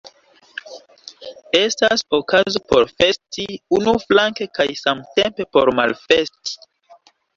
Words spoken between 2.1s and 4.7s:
okazo por festi unuflanke kaj